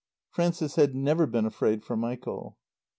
Frances 0.31 0.77
had 0.77 0.95
never 0.95 1.27
been 1.27 1.45
afraid 1.45 1.83
for 1.83 1.95
Michael. 1.95 2.57